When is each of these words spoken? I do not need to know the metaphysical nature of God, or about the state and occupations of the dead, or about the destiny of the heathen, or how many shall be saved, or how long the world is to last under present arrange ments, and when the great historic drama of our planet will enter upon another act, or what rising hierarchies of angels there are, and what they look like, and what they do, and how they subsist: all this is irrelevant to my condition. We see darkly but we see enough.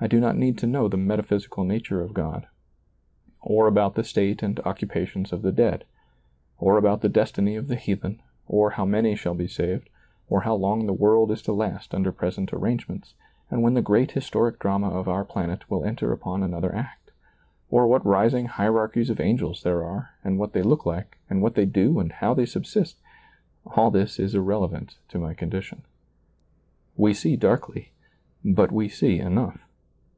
I 0.00 0.08
do 0.08 0.18
not 0.18 0.36
need 0.36 0.58
to 0.58 0.66
know 0.66 0.88
the 0.88 0.96
metaphysical 0.96 1.62
nature 1.62 2.00
of 2.00 2.14
God, 2.14 2.48
or 3.40 3.68
about 3.68 3.94
the 3.94 4.02
state 4.02 4.42
and 4.42 4.58
occupations 4.66 5.32
of 5.32 5.42
the 5.42 5.52
dead, 5.52 5.84
or 6.58 6.76
about 6.78 7.00
the 7.00 7.08
destiny 7.08 7.54
of 7.54 7.68
the 7.68 7.76
heathen, 7.76 8.20
or 8.48 8.70
how 8.70 8.84
many 8.84 9.14
shall 9.14 9.34
be 9.34 9.46
saved, 9.46 9.88
or 10.28 10.40
how 10.40 10.56
long 10.56 10.86
the 10.86 10.92
world 10.92 11.30
is 11.30 11.42
to 11.42 11.52
last 11.52 11.94
under 11.94 12.10
present 12.10 12.52
arrange 12.52 12.88
ments, 12.88 13.14
and 13.48 13.62
when 13.62 13.74
the 13.74 13.82
great 13.82 14.10
historic 14.10 14.58
drama 14.58 14.88
of 14.90 15.06
our 15.06 15.24
planet 15.24 15.70
will 15.70 15.84
enter 15.84 16.10
upon 16.10 16.42
another 16.42 16.74
act, 16.74 17.12
or 17.70 17.86
what 17.86 18.04
rising 18.04 18.46
hierarchies 18.46 19.10
of 19.10 19.20
angels 19.20 19.62
there 19.62 19.84
are, 19.84 20.10
and 20.24 20.40
what 20.40 20.54
they 20.54 20.62
look 20.62 20.84
like, 20.84 21.18
and 21.30 21.40
what 21.40 21.54
they 21.54 21.64
do, 21.66 22.00
and 22.00 22.14
how 22.14 22.34
they 22.34 22.44
subsist: 22.46 22.98
all 23.64 23.92
this 23.92 24.18
is 24.18 24.34
irrelevant 24.34 24.98
to 25.08 25.20
my 25.20 25.34
condition. 25.34 25.84
We 26.96 27.14
see 27.14 27.36
darkly 27.36 27.92
but 28.44 28.72
we 28.72 28.88
see 28.88 29.20
enough. 29.20 29.60